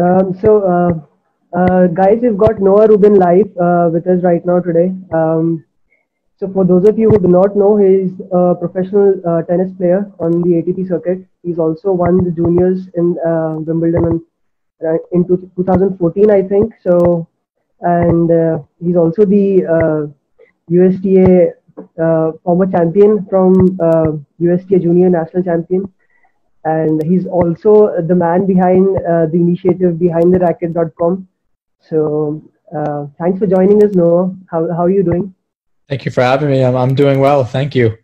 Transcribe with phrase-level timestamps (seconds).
[0.00, 4.60] Um, so, uh, uh, guys, we've got Noah Rubin live uh, with us right now
[4.60, 4.94] today.
[5.12, 5.64] Um,
[6.38, 10.10] so, for those of you who do not know, he's a professional uh, tennis player
[10.18, 11.26] on the ATP circuit.
[11.42, 14.22] He's also won the juniors in uh, Wimbledon
[14.80, 16.72] in, in 2014, I think.
[16.82, 17.28] So,
[17.80, 20.14] and uh, he's also the
[20.68, 21.52] USTA
[22.42, 23.76] former champion from
[24.38, 25.92] USTA Junior National Champion
[26.64, 31.26] and he's also the man behind uh, the initiative behind the racket.com
[31.80, 32.42] so
[32.76, 34.34] uh, thanks for joining us noah.
[34.50, 35.34] How, how are you doing?
[35.88, 36.62] Thank you for having me.
[36.62, 37.44] I'm, I'm doing well.
[37.44, 37.96] Thank you.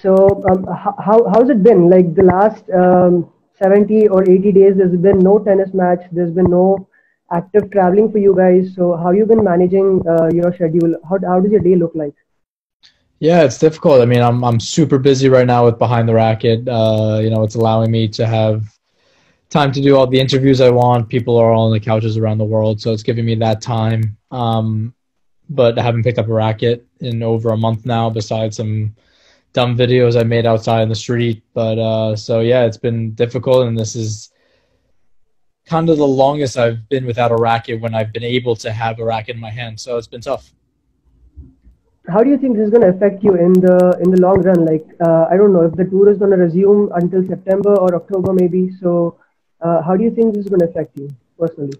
[0.00, 1.90] So um, how, how's it been?
[1.90, 3.30] Like the last um,
[3.62, 6.00] 70 or 80 days there's been no tennis match.
[6.10, 6.88] There's been no
[7.32, 8.74] active traveling for you guys.
[8.74, 10.94] So how you been managing uh, your schedule?
[11.08, 12.14] How, how does your day look like
[13.24, 14.02] yeah, it's difficult.
[14.02, 16.68] I mean, I'm I'm super busy right now with behind the racket.
[16.68, 18.66] Uh, you know, it's allowing me to have
[19.48, 21.08] time to do all the interviews I want.
[21.08, 24.18] People are all on the couches around the world, so it's giving me that time.
[24.30, 24.94] Um,
[25.48, 28.94] but I haven't picked up a racket in over a month now, besides some
[29.54, 31.42] dumb videos I made outside in the street.
[31.54, 34.32] But uh, so yeah, it's been difficult, and this is
[35.64, 38.98] kind of the longest I've been without a racket when I've been able to have
[38.98, 39.80] a racket in my hand.
[39.80, 40.52] So it's been tough
[42.08, 44.42] how do you think this is going to affect you in the in the long
[44.42, 44.64] run?
[44.64, 47.94] Like, uh, I don't know if the tour is going to resume until September or
[47.94, 48.70] October, maybe.
[48.80, 49.18] So,
[49.60, 51.78] uh, how do you think this is going to affect you personally?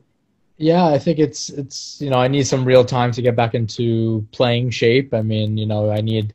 [0.56, 3.55] Yeah, I think it's it's you know I need some real time to get back
[3.55, 5.12] into playing shape.
[5.12, 6.34] I mean, you know, I need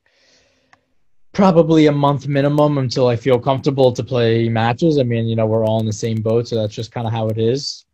[1.32, 5.00] probably a month minimum until I feel comfortable to play matches.
[5.00, 7.14] I mean, you know, we're all in the same boat, so that's just kind of
[7.14, 7.86] how it is.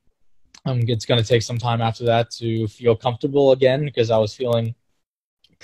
[0.66, 4.17] Um, it's going to take some time after that to feel comfortable again because I
[4.17, 4.73] was feeling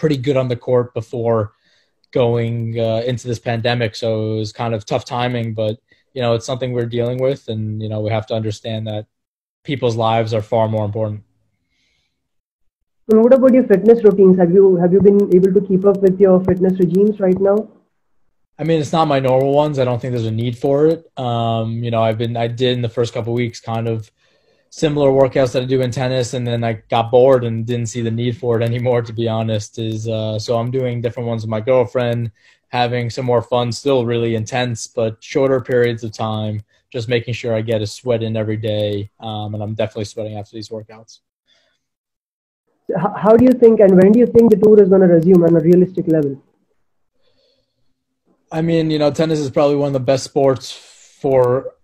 [0.01, 1.53] pretty good on the court before
[2.11, 3.95] going uh, into this pandemic.
[3.95, 5.77] So it was kind of tough timing, but
[6.13, 9.05] you know, it's something we're dealing with, and you know, we have to understand that
[9.63, 11.21] people's lives are far more important.
[13.09, 14.37] And what about your fitness routines?
[14.39, 17.69] Have you have you been able to keep up with your fitness regimes right now?
[18.57, 19.79] I mean, it's not my normal ones.
[19.79, 21.05] I don't think there's a need for it.
[21.17, 24.11] Um, you know, I've been I did in the first couple weeks kind of
[24.71, 28.01] similar workouts that I do in tennis, and then I got bored and didn't see
[28.01, 29.03] the need for it anymore.
[29.03, 32.31] To be honest, is uh, so I'm doing different ones with my girlfriend,
[32.69, 36.63] having some more fun, still really intense, but shorter periods of time.
[36.89, 40.37] Just making sure I get a sweat in every day, um, and I'm definitely sweating
[40.37, 41.19] after these workouts.
[42.97, 45.43] How do you think, and when do you think the tour is going to resume
[45.43, 46.43] on a realistic level?
[48.51, 51.75] I mean, you know, tennis is probably one of the best sports for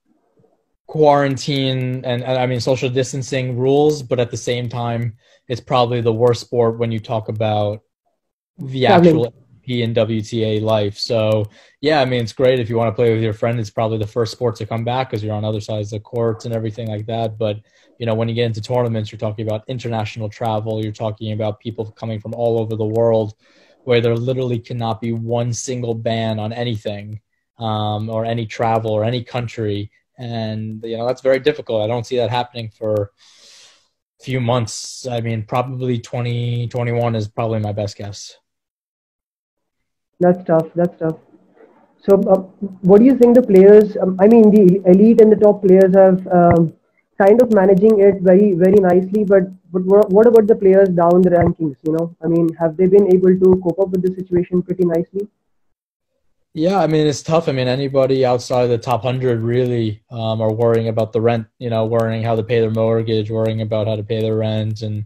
[0.88, 5.18] quarantine and, and, I mean social distancing rules, but at the same time,
[5.48, 7.84] it's probably the worst sport when you talk about
[8.58, 9.34] the actual
[9.64, 10.98] P and WTA life.
[10.98, 11.46] So
[11.82, 13.60] yeah, I mean it's great if you want to play with your friend.
[13.60, 16.04] It's probably the first sport to come back because you're on other sides of the
[16.04, 17.38] courts and everything like that.
[17.38, 17.58] But
[18.00, 20.82] you know when you get into tournaments, you're talking about international travel.
[20.82, 23.36] You're talking about people coming from all over the world,
[23.84, 27.20] where there literally cannot be one single ban on anything
[27.60, 31.84] um, or any travel or any country and you know that's very difficult.
[31.84, 33.12] I don't see that happening for
[34.20, 35.08] a few months.
[35.08, 38.36] I mean, probably 2021 is probably my best guess.
[40.20, 40.68] That's tough.
[40.76, 41.18] That's tough.
[42.00, 42.42] So, uh,
[42.82, 43.98] what do you think the players?
[43.98, 46.74] Um, I mean, the elite and the top players have um,
[47.18, 49.24] kind of managing it very, very nicely.
[49.24, 51.76] But, but what about the players down the rankings?
[51.84, 54.86] You know, I mean, have they been able to cope up with the situation pretty
[54.86, 55.28] nicely?
[56.58, 57.48] Yeah, I mean it's tough.
[57.48, 61.46] I mean anybody outside of the top hundred really um, are worrying about the rent.
[61.60, 64.82] You know, worrying how to pay their mortgage, worrying about how to pay their rent,
[64.82, 65.06] and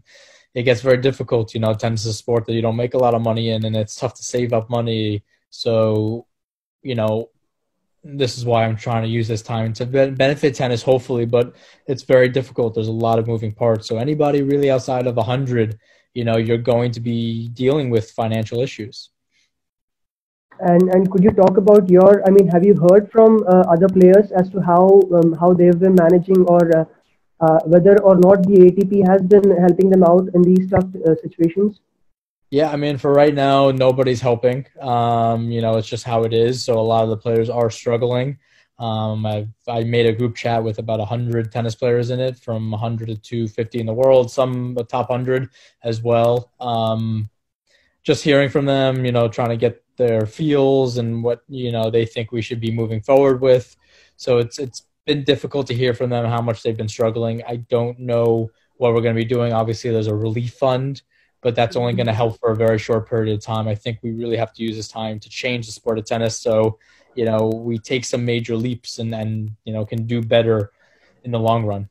[0.54, 1.52] it gets very difficult.
[1.52, 3.66] You know, tennis is a sport that you don't make a lot of money in,
[3.66, 5.24] and it's tough to save up money.
[5.50, 6.26] So,
[6.82, 7.28] you know,
[8.02, 11.26] this is why I'm trying to use this time to benefit tennis, hopefully.
[11.26, 11.54] But
[11.86, 12.74] it's very difficult.
[12.74, 13.86] There's a lot of moving parts.
[13.88, 15.78] So anybody really outside of hundred,
[16.14, 19.11] you know, you're going to be dealing with financial issues.
[20.62, 22.22] And and could you talk about your?
[22.26, 25.78] I mean, have you heard from uh, other players as to how um, how they've
[25.78, 26.84] been managing, or uh,
[27.40, 31.16] uh, whether or not the ATP has been helping them out in these tough uh,
[31.22, 31.80] situations?
[32.50, 34.66] Yeah, I mean, for right now, nobody's helping.
[34.80, 36.62] Um, you know, it's just how it is.
[36.64, 38.38] So a lot of the players are struggling.
[38.78, 42.70] Um, I've I made a group chat with about hundred tennis players in it, from
[42.70, 45.48] 100 to 250 in the world, some the top 100
[45.82, 46.52] as well.
[46.60, 47.30] Um,
[48.04, 51.90] just hearing from them, you know, trying to get their feels and what you know
[51.90, 53.76] they think we should be moving forward with.
[54.16, 57.42] So it's it's been difficult to hear from them how much they've been struggling.
[57.46, 59.52] I don't know what we're going to be doing.
[59.52, 61.02] Obviously, there's a relief fund,
[61.40, 63.68] but that's only going to help for a very short period of time.
[63.68, 66.36] I think we really have to use this time to change the sport of tennis
[66.36, 66.78] so
[67.14, 70.72] you know we take some major leaps and and you know can do better
[71.24, 71.88] in the long run.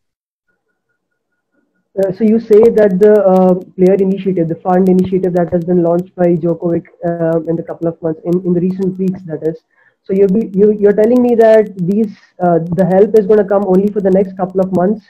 [2.00, 5.84] Uh, so you say that the uh, player initiative, the fund initiative that has been
[5.84, 9.46] launched by Djokovic uh, in the couple of months, in, in the recent weeks, that
[9.46, 9.60] is.
[10.04, 13.66] So you're, you, you're telling me that these uh, the help is going to come
[13.68, 15.06] only for the next couple of months?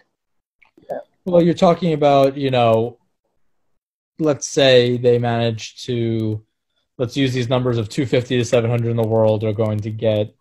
[1.24, 2.98] Well, you're talking about, you know,
[4.18, 6.44] let's say they manage to,
[6.98, 10.34] let's use these numbers of 250 to 700 in the world are going to get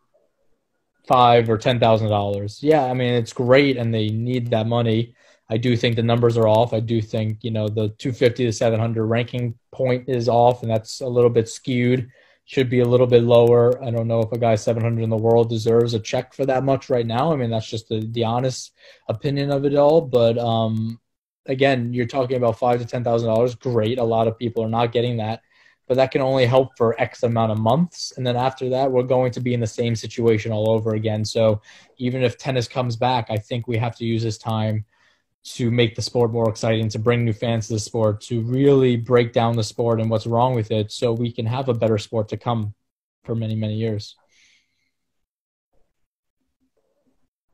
[1.06, 2.62] five or ten thousand dollars.
[2.62, 5.14] Yeah, I mean it's great, and they need that money
[5.50, 6.72] I do think the numbers are off.
[6.72, 11.00] I do think, you know, the 250 to 700 ranking point is off, and that's
[11.00, 12.08] a little bit skewed.
[12.44, 13.82] Should be a little bit lower.
[13.82, 16.64] I don't know if a guy 700 in the world deserves a check for that
[16.64, 17.32] much right now.
[17.32, 18.72] I mean, that's just the, the honest
[19.08, 20.00] opinion of it all.
[20.00, 21.00] But um,
[21.46, 23.56] again, you're talking about five to ten thousand dollars.
[23.56, 23.98] Great.
[23.98, 25.42] A lot of people are not getting that,
[25.88, 29.02] but that can only help for X amount of months, and then after that, we're
[29.02, 31.24] going to be in the same situation all over again.
[31.24, 31.60] So
[31.98, 34.84] even if tennis comes back, I think we have to use this time
[35.42, 38.96] to make the sport more exciting, to bring new fans to the sport, to really
[38.96, 41.98] break down the sport and what's wrong with it so we can have a better
[41.98, 42.74] sport to come
[43.24, 44.16] for many, many years.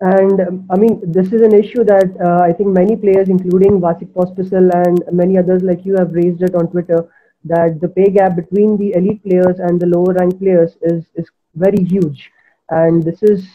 [0.01, 3.81] And um, I mean, this is an issue that uh, I think many players, including
[3.81, 7.09] Vasek Pospisil and many others like you, have raised it on Twitter
[7.45, 11.27] that the pay gap between the elite players and the lower ranked players is, is
[11.55, 12.31] very huge.
[12.69, 13.47] And this is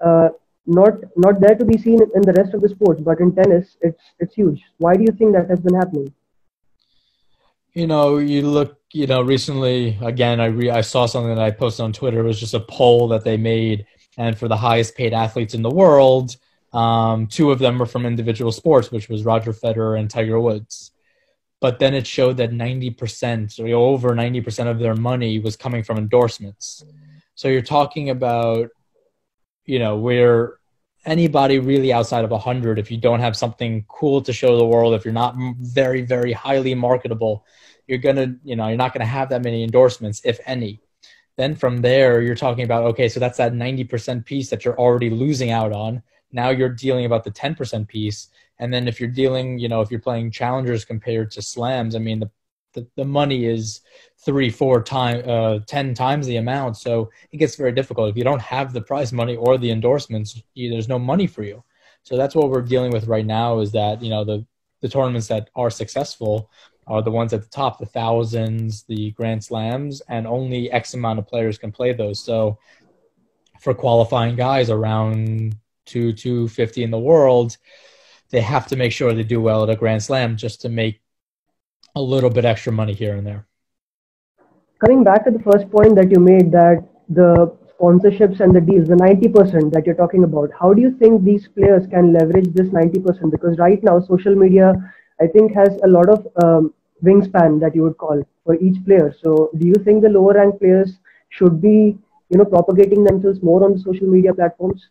[0.00, 0.30] uh,
[0.66, 3.76] not not there to be seen in the rest of the sports, but in tennis,
[3.80, 4.62] it's it's huge.
[4.78, 6.12] Why do you think that has been happening?
[7.72, 8.78] You know, you look.
[8.92, 12.20] You know, recently again, I re- I saw something that I posted on Twitter.
[12.20, 13.86] It was just a poll that they made,
[14.16, 16.36] and for the highest paid athletes in the world,
[16.72, 20.92] um, two of them were from individual sports, which was Roger Federer and Tiger Woods.
[21.60, 25.96] But then it showed that 90%, or over 90% of their money was coming from
[25.96, 26.84] endorsements.
[27.34, 28.68] So you're talking about
[29.66, 30.58] you know, where
[31.04, 34.94] anybody really outside of 100, if you don't have something cool to show the world,
[34.94, 37.44] if you're not very, very highly marketable,
[37.86, 40.80] you're going to, you know, you're not going to have that many endorsements, if any.
[41.36, 45.10] Then from there, you're talking about, okay, so that's that 90% piece that you're already
[45.10, 46.02] losing out on.
[46.32, 48.28] Now you're dealing about the 10% piece.
[48.58, 51.98] And then if you're dealing, you know, if you're playing challengers compared to slams, I
[51.98, 52.30] mean, the,
[52.76, 53.80] the, the money is
[54.18, 56.76] three, four times, uh, ten times the amount.
[56.76, 58.10] So it gets very difficult.
[58.10, 61.42] If you don't have the prize money or the endorsements, you, there's no money for
[61.42, 61.64] you.
[62.04, 63.58] So that's what we're dealing with right now.
[63.58, 64.46] Is that you know the
[64.82, 66.50] the tournaments that are successful
[66.86, 71.18] are the ones at the top, the thousands, the Grand Slams, and only X amount
[71.18, 72.20] of players can play those.
[72.20, 72.58] So
[73.60, 75.56] for qualifying guys around
[75.86, 77.56] two two fifty in the world,
[78.30, 81.00] they have to make sure they do well at a Grand Slam just to make
[81.96, 83.46] a little bit extra money here and there
[84.84, 88.88] coming back to the first point that you made that the sponsorships and the deals,
[88.88, 92.68] the 90% that you're talking about, how do you think these players can leverage this
[92.68, 93.30] 90%?
[93.30, 94.74] Because right now, social media,
[95.20, 99.14] I think, has a lot of um, wingspan that you would call for each player.
[99.22, 100.98] So, do you think the lower ranked players
[101.30, 101.98] should be,
[102.30, 104.88] you know, propagating themselves more on the social media platforms?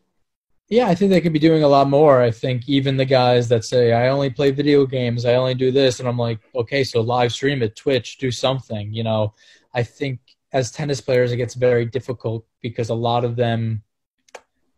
[0.67, 2.21] Yeah, I think they could be doing a lot more.
[2.21, 5.71] I think even the guys that say, I only play video games, I only do
[5.71, 8.91] this, and I'm like, okay, so live stream it, Twitch, do something.
[8.91, 9.33] You know,
[9.75, 10.19] I think
[10.53, 13.83] as tennis players, it gets very difficult because a lot of them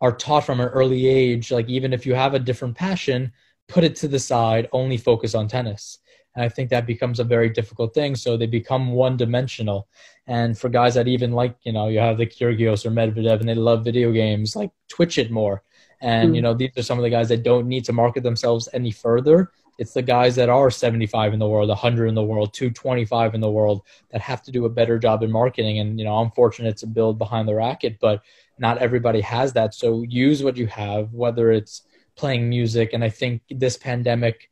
[0.02, 3.32] are taught from an early age, like even if you have a different passion,
[3.70, 6.00] put it to the side, only focus on tennis.
[6.36, 8.16] And I think that becomes a very difficult thing.
[8.16, 9.88] So they become one dimensional.
[10.28, 13.50] And for guys that even like, you know, you have the Kyrgios or Medvedev and
[13.50, 15.64] they love video games, like twitch it more.
[16.02, 16.46] And, you hmm.
[16.46, 19.52] know, these are some of the guys that don't need to market themselves any further.
[19.78, 23.42] It's the guys that are 75 in the world, 100 in the world, 225 in
[23.42, 25.80] the world that have to do a better job in marketing.
[25.80, 28.22] And, you know, I'm fortunate to build behind the racket, but
[28.58, 29.76] not everybody has that.
[29.76, 31.84] So use what you have, whether it's
[32.16, 32.94] playing music.
[32.94, 34.50] And I think this pandemic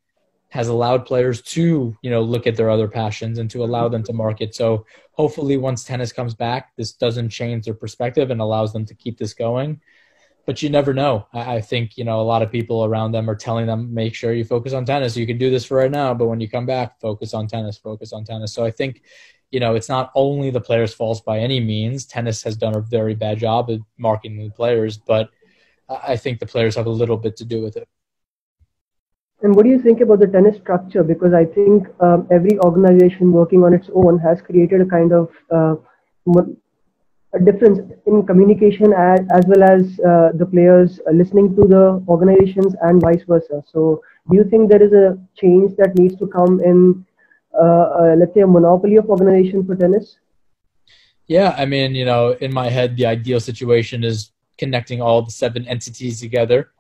[0.49, 4.03] has allowed players to, you know, look at their other passions and to allow them
[4.03, 4.53] to market.
[4.53, 8.93] So hopefully once tennis comes back, this doesn't change their perspective and allows them to
[8.93, 9.81] keep this going
[10.45, 11.27] but you never know.
[11.33, 14.13] I, I, think you know a lot of people around them are telling them make
[14.13, 15.17] sure you focus on tennis.
[15.17, 17.77] You can do this for right now, but when you come back, focus on tennis.
[17.77, 18.53] Focus on tennis.
[18.53, 19.01] So I think
[19.51, 22.05] you know it's not only the players' faults by any means.
[22.05, 25.29] Tennis has done a very bad job of marketing the players, but
[25.89, 27.87] I think the players have a little bit to do with it.
[29.41, 31.03] And what do you think about the tennis structure?
[31.03, 35.29] Because I think um, every organization working on its own has created a kind of
[35.51, 35.75] uh,
[37.43, 43.01] difference in communication as, as well as uh, the players listening to the organizations and
[43.01, 43.63] vice versa.
[43.71, 47.05] So, do you think there is a change that needs to come in,
[47.53, 50.17] uh, uh, let's say, a monopoly of organization for tennis?
[51.27, 55.31] Yeah, I mean, you know, in my head, the ideal situation is connecting all the
[55.31, 56.71] seven entities together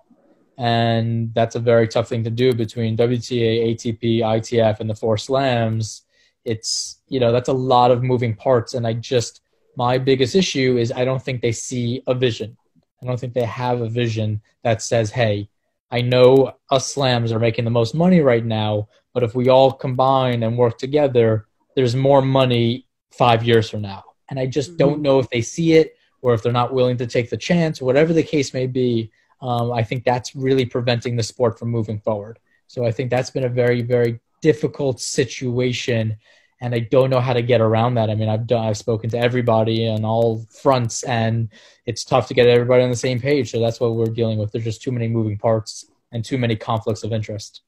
[0.57, 5.17] and that's a very tough thing to do between WTA, ATP, ITF, and the four
[5.17, 6.03] slams.
[6.45, 9.41] It's you know that's a lot of moving parts, and I just
[9.77, 12.57] my biggest issue is I don't think they see a vision.
[13.01, 15.49] I don't think they have a vision that says, "Hey,
[15.91, 19.71] I know us slams are making the most money right now, but if we all
[19.71, 24.95] combine and work together, there's more money five years from now." And I just don't
[24.95, 25.01] mm-hmm.
[25.03, 28.13] know if they see it or if they're not willing to take the chance, whatever
[28.13, 32.39] the case may be um, I think that's really preventing the sport from moving forward.
[32.67, 36.17] So I think that's been a very, very difficult situation,
[36.61, 38.09] and I don't know how to get around that.
[38.09, 41.49] I mean, I've done, I've spoken to everybody on all fronts, and
[41.85, 43.51] it's tough to get everybody on the same page.
[43.51, 44.51] So that's what we're dealing with.
[44.51, 47.61] There's just too many moving parts and too many conflicts of interest.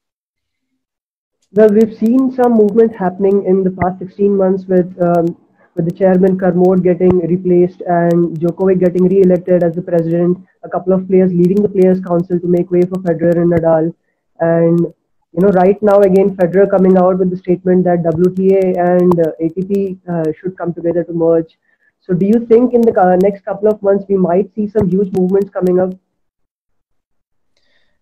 [1.52, 5.36] Well, we've seen some movement happening in the past 16 months with um,
[5.78, 10.92] with the chairman Kermode getting replaced and Djokovic getting re-elected as the president, a couple
[10.92, 13.94] of players leaving the players council to make way for Federer and Nadal,
[14.40, 14.92] and
[15.32, 19.32] you know right now again Federer coming out with the statement that WTA and uh,
[19.42, 21.58] ATP uh, should come together to merge.
[22.00, 24.88] So do you think in the uh, next couple of months we might see some
[24.88, 25.92] huge movements coming up?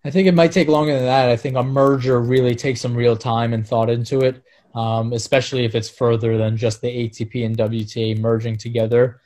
[0.05, 1.29] I think it might take longer than that.
[1.29, 4.41] I think a merger really takes some real time and thought into it
[4.77, 9.21] um, especially if it's further than just the ATP and WTA merging together.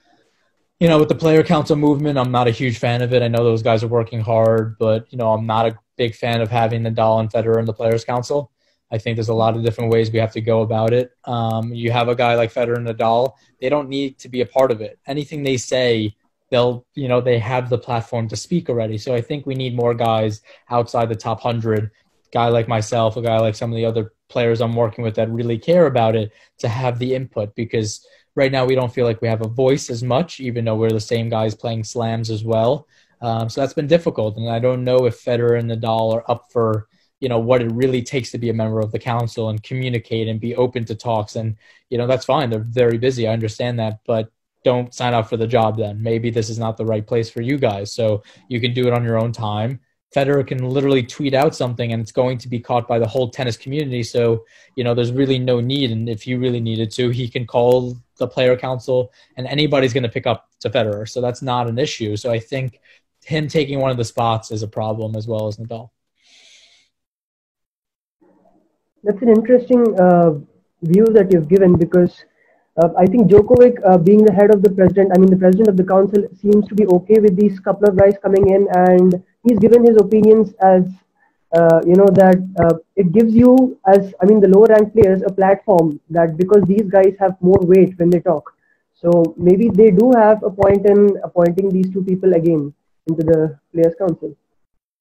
[0.82, 3.22] You know, with the player council movement, I'm not a huge fan of it.
[3.22, 6.42] I know those guys are working hard, but you know, I'm not a big fan
[6.42, 8.52] of having the Nadal and Federer in the players council.
[8.92, 11.12] I think there's a lot of different ways we have to go about it.
[11.26, 14.46] Um, you have a guy like Federer and Nadal; they don't need to be a
[14.48, 14.98] part of it.
[15.06, 16.16] Anything they say,
[16.50, 18.98] they'll you know they have the platform to speak already.
[18.98, 21.92] So I think we need more guys outside the top hundred.
[22.34, 25.30] Guy like myself, a guy like some of the other players I'm working with that
[25.30, 28.04] really care about it to have the input because
[28.36, 30.90] right now we don't feel like we have a voice as much, even though we're
[30.90, 32.88] the same guys playing slams as well.
[33.22, 36.52] Um, so that's been difficult, and I don't know if Federer and Nadal are up
[36.52, 36.88] for
[37.20, 40.28] you know what it really takes to be a member of the council and communicate
[40.28, 41.36] and be open to talks.
[41.36, 41.56] And
[41.90, 43.28] you know that's fine; they're very busy.
[43.28, 44.32] I understand that, but
[44.64, 46.02] don't sign up for the job then.
[46.02, 47.94] Maybe this is not the right place for you guys.
[47.94, 49.80] So you can do it on your own time
[50.16, 53.30] Federer can literally tweet out something and it's going to be caught by the whole
[53.30, 54.04] tennis community.
[54.04, 54.46] So,
[54.76, 55.92] you know, there's really no need.
[55.92, 60.08] And if he really needed to, he can call the player council and anybody's going
[60.10, 61.08] to pick up to Federer.
[61.08, 62.16] So that's not an issue.
[62.16, 62.80] So I think
[63.24, 65.90] him taking one of the spots is a problem as well as Nadal.
[69.04, 70.30] That's an interesting uh,
[70.82, 72.24] view that you've given because
[72.82, 75.68] uh, I think Djokovic, uh, being the head of the president, I mean, the president
[75.68, 79.22] of the council, seems to be okay with these couple of guys coming in, and
[79.44, 80.84] he's given his opinions as
[81.86, 85.32] you know that uh, it gives you, as I mean, the lower ranked players a
[85.32, 88.54] platform that because these guys have more weight when they talk.
[88.94, 92.74] So maybe they do have a point in appointing these two people again
[93.08, 94.36] into the players' council.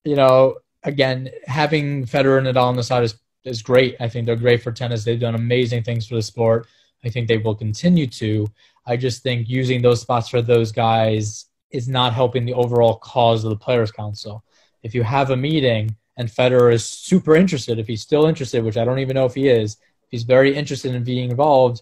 [0.04, 3.14] You know, again, having Federer and Nadal on the side is
[3.44, 3.96] is great.
[4.00, 5.04] I think they're great for tennis.
[5.04, 6.66] They've done amazing things for the sport
[7.04, 8.46] I think they will continue to.
[8.86, 13.44] I just think using those spots for those guys is not helping the overall cause
[13.44, 14.44] of the Players Council.
[14.82, 18.76] If you have a meeting and Federer is super interested, if he's still interested, which
[18.76, 19.78] I don't even know if he is,
[20.10, 21.80] he's very interested in being involved,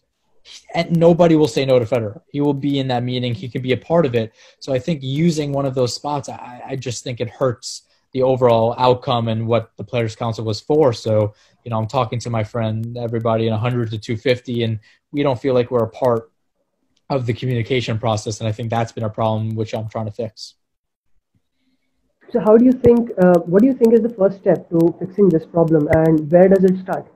[0.76, 2.21] and nobody will say no to Federer.
[2.28, 3.35] He will be in that meeting.
[3.35, 4.33] He can be a part of it.
[4.61, 8.23] So I think using one of those spots, I, I just think it hurts the
[8.23, 10.92] overall outcome and what the Players Council was for.
[10.92, 14.78] So you know, I'm talking to my friend, everybody in 100 to 250, and
[15.11, 16.30] we don't feel like we're a part
[17.11, 18.38] of the communication process.
[18.38, 20.54] And I think that's been a problem which I'm trying to fix.
[22.30, 23.11] So, how do you think?
[23.23, 26.49] Uh, what do you think is the first step to fixing this problem, and where
[26.49, 27.06] does it start?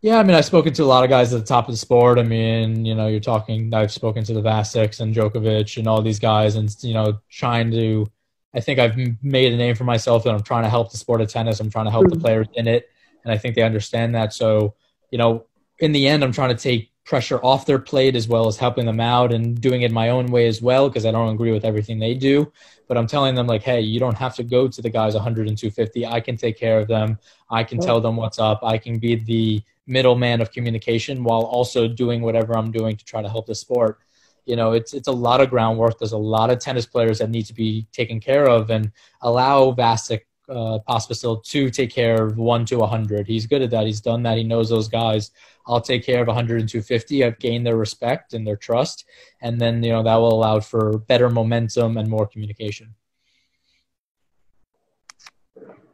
[0.00, 1.78] Yeah, I mean, I've spoken to a lot of guys at the top of the
[1.78, 2.18] sport.
[2.18, 3.72] I mean, you know, you're talking.
[3.72, 7.70] I've spoken to the Vaseks and Djokovic and all these guys, and you know, trying
[7.70, 8.10] to.
[8.54, 11.22] I think I've made a name for myself, and I'm trying to help the sport
[11.22, 11.60] of tennis.
[11.60, 12.18] I'm trying to help mm-hmm.
[12.18, 12.88] the players in it
[13.24, 14.32] and I think they understand that.
[14.32, 14.74] So,
[15.10, 15.46] you know,
[15.78, 18.86] in the end, I'm trying to take pressure off their plate as well as helping
[18.86, 21.64] them out and doing it my own way as well because I don't agree with
[21.64, 22.52] everything they do.
[22.86, 25.48] But I'm telling them like, hey, you don't have to go to the guys 100
[25.48, 26.06] and 250.
[26.06, 27.18] I can take care of them.
[27.50, 28.60] I can tell them what's up.
[28.62, 33.22] I can be the middleman of communication while also doing whatever I'm doing to try
[33.22, 33.98] to help the sport.
[34.44, 35.98] You know, it's it's a lot of groundwork.
[35.98, 38.90] There's a lot of tennis players that need to be taken care of, and
[39.20, 43.26] allow Vasek uh, Pospisil to take care of one to 100.
[43.26, 43.86] He's good at that.
[43.86, 44.38] He's done that.
[44.38, 45.30] He knows those guys.
[45.66, 47.24] I'll take care of 100 and 250.
[47.24, 49.04] I've gained their respect and their trust,
[49.40, 52.94] and then you know that will allow for better momentum and more communication.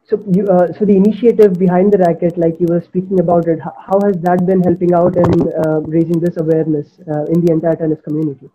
[0.09, 3.59] So, you, uh, so the initiative behind the racket, like you were speaking about it,
[3.59, 7.75] how has that been helping out in uh, raising this awareness uh, in the entire
[7.75, 8.49] tennis community?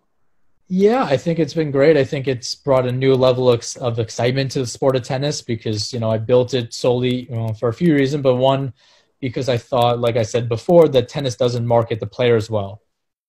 [0.67, 1.95] Yeah, I think it's been great.
[1.95, 5.41] I think it's brought a new level of, of excitement to the sport of tennis
[5.41, 8.73] because you know I built it solely you know, for a few reasons, but one
[9.21, 12.81] because I thought, like I said before, that tennis doesn't market the players well.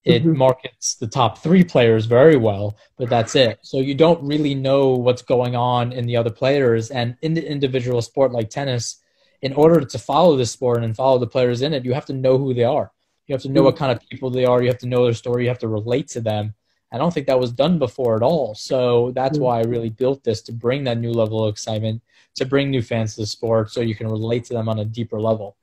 [0.04, 0.36] It mm-hmm.
[0.36, 3.58] markets the top three players very well, but that's it.
[3.62, 6.90] So you don't really know what's going on in the other players.
[6.90, 9.02] And in the individual sport like tennis,
[9.42, 12.12] in order to follow the sport and follow the players in it, you have to
[12.12, 12.92] know who they are.
[13.26, 13.66] You have to know mm-hmm.
[13.66, 14.62] what kind of people they are.
[14.62, 15.42] You have to know their story.
[15.42, 16.54] You have to relate to them.
[16.96, 18.54] I don't think that was done before at all.
[18.54, 19.44] So that's mm-hmm.
[19.44, 22.00] why I really built this to bring that new level of excitement,
[22.36, 24.84] to bring new fans to the sport so you can relate to them on a
[24.86, 25.56] deeper level.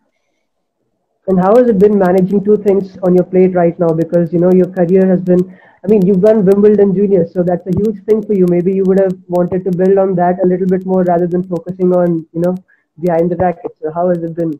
[1.28, 3.88] And how has it been managing two things on your plate right now?
[3.88, 5.42] Because you know your career has been.
[5.84, 8.46] I mean, you've done Wimbledon Juniors, so that's a huge thing for you.
[8.48, 11.44] Maybe you would have wanted to build on that a little bit more rather than
[11.56, 12.56] focusing on you know
[13.00, 13.72] behind the racket.
[13.82, 14.54] So how has it been?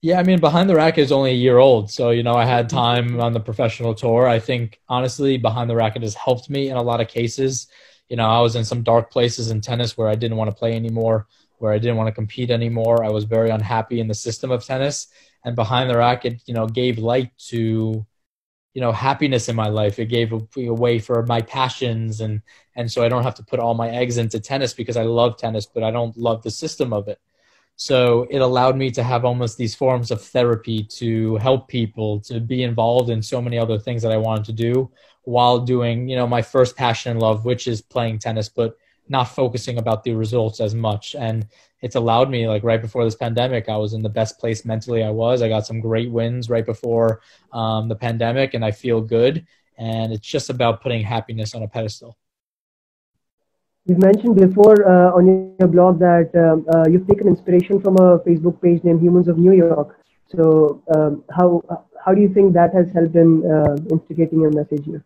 [0.00, 2.44] Yeah, I mean, behind the racket is only a year old, so you know I
[2.44, 2.76] had mm-hmm.
[2.76, 4.28] time on the professional tour.
[4.28, 7.66] I think honestly, behind the racket has helped me in a lot of cases.
[8.08, 10.56] You know, I was in some dark places in tennis where I didn't want to
[10.56, 11.26] play anymore,
[11.58, 13.04] where I didn't want to compete anymore.
[13.04, 15.08] I was very unhappy in the system of tennis,
[15.44, 18.06] and behind the racket, you know, gave light to,
[18.74, 19.98] you know, happiness in my life.
[19.98, 22.40] It gave a, a way for my passions, and
[22.76, 25.38] and so I don't have to put all my eggs into tennis because I love
[25.38, 27.20] tennis, but I don't love the system of it.
[27.80, 32.40] So it allowed me to have almost these forms of therapy to help people to
[32.40, 34.90] be involved in so many other things that I wanted to do
[35.22, 38.76] while doing, you know, my first passion and love, which is playing tennis, but
[39.08, 41.14] not focusing about the results as much.
[41.14, 41.46] And
[41.80, 45.04] it's allowed me like right before this pandemic i was in the best place mentally
[45.04, 45.40] i was.
[45.40, 47.20] I got some great wins right before
[47.52, 49.46] um, the pandemic and i feel good.
[49.78, 52.18] And it's just about putting happiness on a pedestal
[53.88, 58.18] you mentioned before uh, on your blog that um, uh, you've taken inspiration from a
[58.20, 59.98] facebook page named humans of new york
[60.34, 61.62] so um, how
[62.04, 65.04] how do you think that has helped in uh, instigating your message here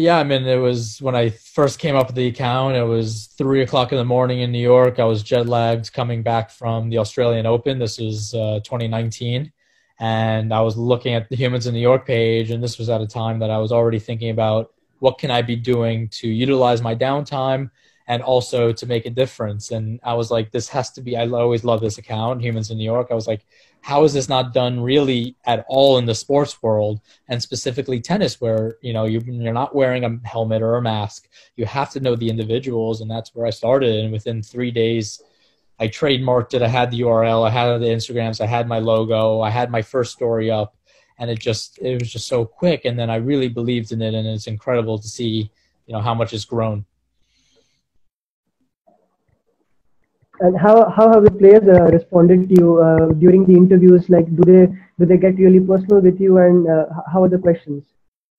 [0.00, 2.76] yeah, I mean, it was when I first came up with the account.
[2.76, 5.00] It was three o'clock in the morning in New York.
[5.00, 7.80] I was jet lagged coming back from the Australian Open.
[7.80, 9.52] This was uh, 2019,
[9.98, 13.00] and I was looking at the Humans in New York page, and this was at
[13.00, 16.80] a time that I was already thinking about what can I be doing to utilize
[16.80, 17.68] my downtime
[18.08, 19.70] and also to make a difference.
[19.70, 21.16] And I was like, this has to be.
[21.16, 23.08] I always love this account, Humans in New York.
[23.10, 23.44] I was like,
[23.82, 27.02] how is this not done really at all in the sports world?
[27.28, 31.28] And specifically tennis where you know you, you're not wearing a helmet or a mask.
[31.56, 33.02] You have to know the individuals.
[33.02, 33.94] And that's where i started.
[34.02, 35.22] And within three days
[35.78, 36.62] i trademarked it.
[36.62, 38.40] I had the url i had the instagrams.
[38.40, 39.42] I had my logo.
[39.42, 40.76] I had my first story up.
[41.18, 42.86] And it just it was just so quick.
[42.86, 44.14] And then i really believed in it.
[44.14, 45.50] And it's incredible to see
[45.86, 46.86] you know how much it's grown
[50.40, 54.08] and how how have the players uh, responded to you uh, during the interviews?
[54.08, 54.66] Like do they
[54.98, 56.38] do they get really personal with you?
[56.38, 57.84] And uh, how are the questions?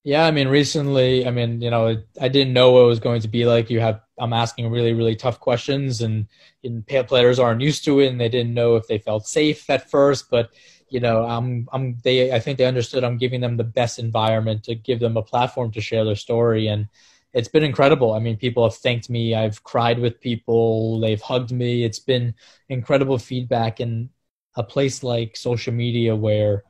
[0.05, 3.21] Yeah i mean recently i mean you know i didn't know what it was going
[3.21, 3.69] to be like.
[3.69, 6.25] You have i'm asking really really tough questions and,
[6.63, 9.89] and players aren't used to it and they didn't know if they felt safe at
[9.89, 10.51] first but
[10.89, 14.63] you know i'm i'm they i think they understood i'm giving them the best environment
[14.63, 16.87] to give them a platform to share their story and
[17.33, 18.13] it's been incredible.
[18.13, 19.35] I mean, people have thanked me.
[19.35, 20.99] I've cried with people.
[20.99, 21.83] They've hugged me.
[21.83, 22.33] It's been
[22.69, 24.09] incredible feedback in
[24.55, 26.63] a place like social media where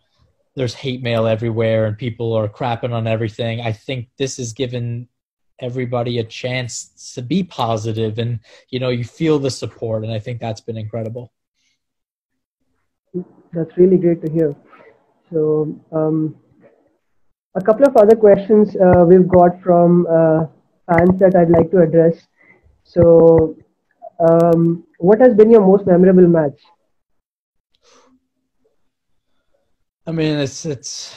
[0.55, 3.61] there's hate mail everywhere and people are crapping on everything.
[3.61, 5.07] I think this has given
[5.59, 10.19] everybody a chance to be positive and you know you feel the support and i
[10.19, 11.33] think that's been incredible
[13.53, 14.55] that's really great to hear
[15.31, 16.35] so um,
[17.55, 20.45] a couple of other questions uh, we've got from uh,
[20.87, 22.27] fans that I'd like to address.
[22.83, 23.55] So,
[24.19, 26.59] um, what has been your most memorable match?
[30.05, 31.15] I mean, it's it's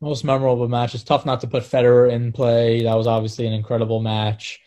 [0.00, 0.94] most memorable match.
[0.94, 2.82] It's tough not to put Federer in play.
[2.82, 4.60] That was obviously an incredible match.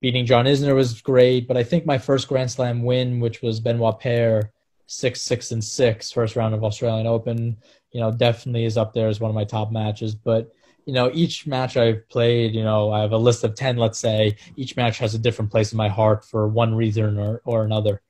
[0.00, 3.60] Beating John Isner was great, but I think my first Grand Slam win, which was
[3.60, 4.52] Benoit Paire,
[4.86, 7.56] six, six, and six, first round of Australian Open,
[7.92, 10.14] you know, definitely is up there as one of my top matches.
[10.14, 10.52] But
[10.86, 13.76] you know, each match I've played, you know, I have a list of ten.
[13.76, 17.40] Let's say each match has a different place in my heart for one reason or
[17.44, 18.02] or another.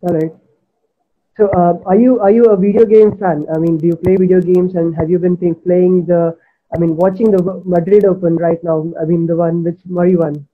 [0.00, 0.32] All right.
[1.36, 3.46] So, uh, are you are you a video game fan?
[3.54, 6.36] I mean, do you play video games, and have you been playing the?
[6.74, 8.92] I mean, watching the Madrid Open right now.
[9.00, 10.46] I mean, the one which Murray won.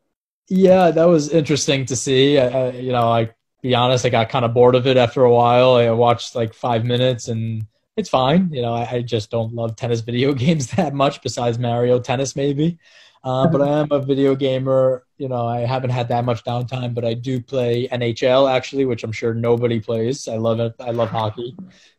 [0.48, 2.38] Yeah, that was interesting to see.
[2.38, 3.30] I, you know, I
[3.64, 5.76] be honest, I got kind of bored of it after a while.
[5.76, 8.52] I watched like five minutes and it's fine.
[8.52, 12.36] You know, I, I just don't love tennis video games that much besides Mario Tennis
[12.36, 12.78] maybe.
[13.24, 15.06] Uh, but I am a video gamer.
[15.16, 19.02] You know, I haven't had that much downtime, but I do play NHL actually, which
[19.02, 20.28] I'm sure nobody plays.
[20.28, 20.74] I love it.
[20.78, 21.56] I love hockey.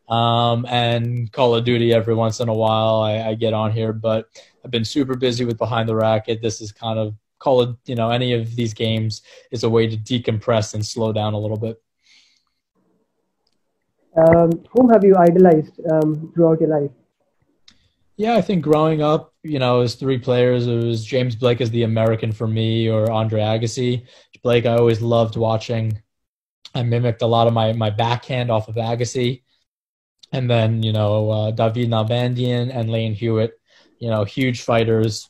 [0.08, 3.92] Um, and Call of Duty every once in a while I, I get on here,
[3.92, 4.30] but
[4.64, 6.44] I've been super busy with behind the racket.
[6.44, 9.22] This is kind of call it, you know, any of these games
[9.52, 11.82] is a way to decompress and slow down a little bit.
[14.18, 16.92] Um, whom have you idolized um, throughout your life?
[18.18, 21.70] Yeah, I think growing up, you know, as three players, it was James Blake as
[21.72, 24.06] the American for me, or Andre Agassi.
[24.42, 26.02] Blake, I always loved watching.
[26.74, 29.42] I mimicked a lot of my my backhand off of Agassi,
[30.32, 33.60] and then you know uh, David Nalbandian and Lleyton Hewitt,
[34.00, 35.28] you know, huge fighters,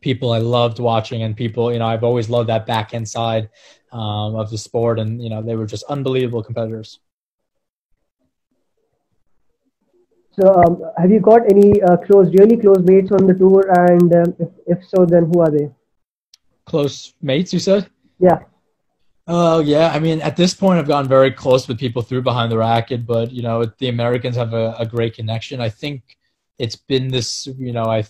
[0.00, 3.48] people I loved watching, and people you know I've always loved that backhand side
[3.92, 6.98] um, of the sport, and you know they were just unbelievable competitors.
[10.40, 13.70] So, um, have you got any uh, close, really close mates on the tour?
[13.88, 15.70] And um, if, if so, then who are they?
[16.66, 17.88] Close mates, you said?
[18.18, 18.40] Yeah.
[19.28, 19.92] Oh, uh, yeah.
[19.94, 23.06] I mean, at this point, I've gotten very close with people through behind the racket,
[23.06, 25.60] but you know, the Americans have a, a great connection.
[25.60, 26.02] I think
[26.58, 27.46] it's been this.
[27.46, 28.04] You know, I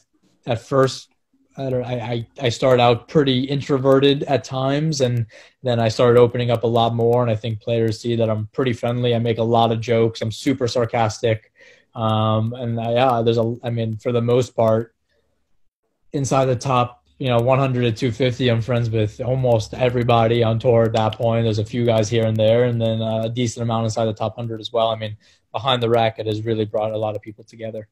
[0.46, 1.13] at first
[1.56, 5.26] I, don't, I, I started out pretty introverted at times, and
[5.62, 7.22] then I started opening up a lot more.
[7.22, 9.14] And I think players see that I'm pretty friendly.
[9.14, 10.20] I make a lot of jokes.
[10.20, 11.52] I'm super sarcastic.
[11.94, 14.94] Um, and uh, yeah, there's a, I mean, for the most part,
[16.12, 20.84] inside the top, you know, 100 to 250, I'm friends with almost everybody on tour
[20.84, 21.44] at that point.
[21.44, 24.14] There's a few guys here and there, and then uh, a decent amount inside the
[24.14, 24.88] top 100 as well.
[24.88, 25.16] I mean,
[25.52, 27.88] behind the racket has really brought a lot of people together.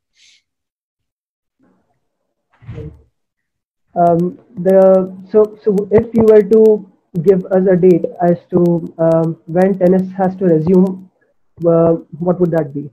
[3.94, 6.90] Um, the so so if you were to
[7.22, 11.10] give us a date as to um, when tennis has to resume,
[11.66, 12.90] uh, what would that be?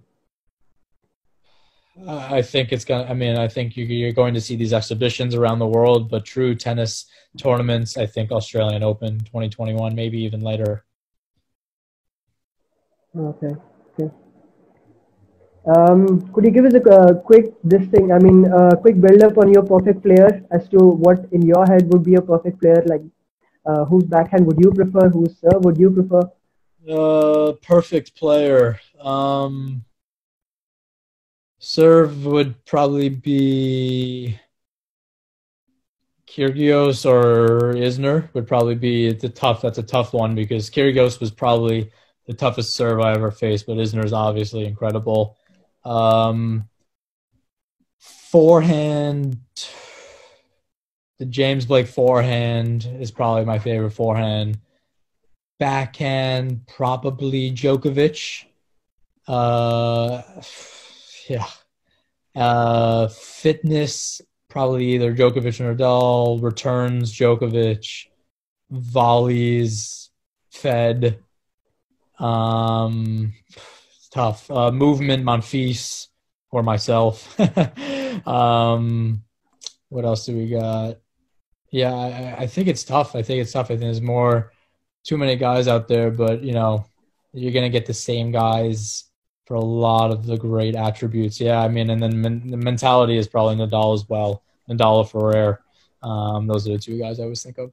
[2.08, 5.36] I think it's going to, I mean, I think you're going to see these exhibitions
[5.36, 7.06] around the world, but true tennis
[7.38, 10.86] tournaments, I think Australian Open 2021, maybe even later.
[13.18, 13.56] Okay.
[15.76, 18.12] Um, could you give us a quick this thing?
[18.12, 21.44] I mean, a uh, quick build up on your perfect player as to what in
[21.44, 22.84] your head would be a perfect player.
[22.86, 23.02] Like,
[23.66, 25.10] uh, whose backhand would you prefer?
[25.10, 26.24] Whose serve would you prefer?
[26.90, 28.80] Uh, perfect player.
[29.00, 29.84] Um,
[31.60, 34.40] Serve would probably be
[36.26, 39.62] Kyrgios or Isner would probably be the tough.
[39.62, 41.92] That's a tough one because Kyrgios was probably
[42.28, 45.38] the toughest serve I ever faced, but Isner is obviously incredible.
[45.84, 46.70] Um,
[48.00, 49.38] forehand,
[51.18, 54.60] the James Blake forehand is probably my favorite forehand.
[55.60, 58.46] Backhand, probably Djokovic.
[59.28, 60.22] Uh,
[61.28, 61.48] yeah.
[62.36, 66.42] Uh, fitness, probably either Djokovic or Nadal.
[66.42, 68.06] Returns, Djokovic.
[68.72, 70.10] Volleys,
[70.52, 71.20] Fed.
[72.20, 73.34] Um,
[74.12, 74.50] tough.
[74.50, 76.08] Uh, movement, Monfils
[76.52, 77.40] or myself.
[78.28, 79.24] um,
[79.90, 80.98] what else do we got?
[81.72, 83.16] Yeah, I, I, think it's tough.
[83.16, 83.68] I think it's tough.
[83.68, 84.52] I think there's more,
[85.04, 86.86] too many guys out there, but you know,
[87.34, 89.06] you're gonna get the same guys
[89.46, 91.40] for a lot of the great attributes.
[91.40, 94.44] Yeah, I mean, and then men- the mentality is probably Nadal as well.
[94.70, 95.62] Nadal Ferrer.
[96.02, 97.72] Um, those are the two guys I always think of.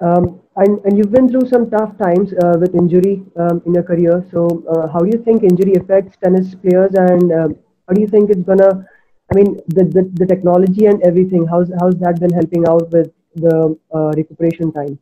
[0.00, 3.82] Um, and, and you've been through some tough times uh, with injury um, in your
[3.82, 4.24] career.
[4.30, 8.08] So, uh, how do you think injury affects tennis players, and um, how do you
[8.08, 8.86] think it's gonna?
[9.30, 11.46] I mean, the, the, the technology and everything.
[11.46, 14.98] How's how's that been helping out with the uh, recuperation time?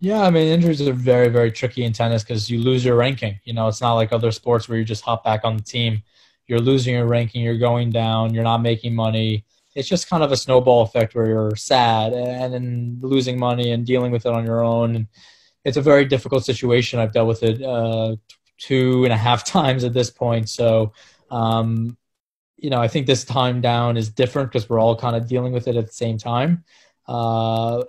[0.00, 3.40] Yeah, I mean injuries are very very tricky in tennis because you lose your ranking.
[3.44, 6.02] You know, it's not like other sports where you just hop back on the team.
[6.46, 7.42] You're losing your ranking.
[7.42, 8.32] You're going down.
[8.32, 9.44] You're not making money.
[9.78, 13.86] It's just kind of a snowball effect where you're sad and then losing money and
[13.86, 14.96] dealing with it on your own.
[14.96, 15.06] And
[15.64, 16.98] it's a very difficult situation.
[16.98, 18.16] I've dealt with it uh,
[18.58, 20.48] two and a half times at this point.
[20.48, 20.92] So,
[21.30, 21.96] um,
[22.56, 25.52] you know, I think this time down is different because we're all kind of dealing
[25.52, 26.64] with it at the same time.
[27.06, 27.84] Uh,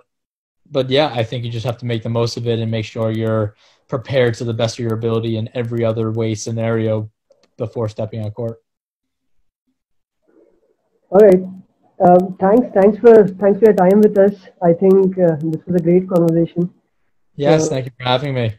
[0.70, 2.84] but yeah, I think you just have to make the most of it and make
[2.84, 3.56] sure you're
[3.88, 7.10] prepared to the best of your ability in every other way scenario
[7.56, 8.62] before stepping on court.
[11.10, 11.42] All right.
[12.00, 12.66] Um, thanks.
[12.74, 14.34] Thanks for thanks for your time with us.
[14.62, 16.72] I think uh, this was a great conversation.
[17.36, 18.54] Yes, so, thank you for having me.